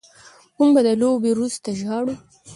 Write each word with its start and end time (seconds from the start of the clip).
موږ 0.57 0.69
به 0.75 0.81
د 0.87 0.89
لوبې 1.01 1.29
وروسته 1.33 1.69
ژاړو 1.79 2.13